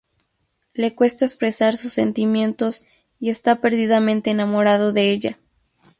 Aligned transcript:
Le 0.73 0.95
cuesta 0.95 1.25
expresar 1.25 1.77
sus 1.77 1.93
sentimientos 1.93 2.83
y 3.19 3.29
esta 3.29 3.61
perdidamente 3.61 4.31
enamorado 4.31 4.93
de 4.93 5.11
ella. 5.11 5.37